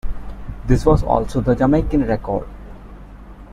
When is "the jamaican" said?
1.41-2.05